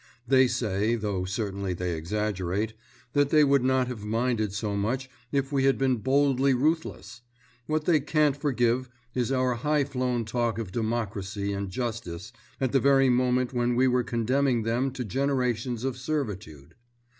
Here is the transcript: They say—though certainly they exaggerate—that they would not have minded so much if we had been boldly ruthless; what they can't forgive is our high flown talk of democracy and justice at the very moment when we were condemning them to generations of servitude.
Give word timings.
They 0.27 0.47
say—though 0.47 1.25
certainly 1.25 1.75
they 1.75 1.93
exaggerate—that 1.95 3.29
they 3.29 3.43
would 3.43 3.63
not 3.63 3.87
have 3.87 4.03
minded 4.03 4.51
so 4.51 4.75
much 4.75 5.07
if 5.31 5.51
we 5.51 5.65
had 5.65 5.77
been 5.77 5.97
boldly 5.97 6.55
ruthless; 6.55 7.21
what 7.67 7.85
they 7.85 7.99
can't 7.99 8.35
forgive 8.35 8.89
is 9.13 9.31
our 9.31 9.53
high 9.53 9.83
flown 9.83 10.25
talk 10.25 10.57
of 10.57 10.71
democracy 10.71 11.53
and 11.53 11.69
justice 11.69 12.33
at 12.59 12.71
the 12.71 12.79
very 12.79 13.09
moment 13.09 13.53
when 13.53 13.75
we 13.75 13.87
were 13.87 14.03
condemning 14.03 14.63
them 14.63 14.89
to 14.89 15.05
generations 15.05 15.83
of 15.83 15.97
servitude. 15.97 16.73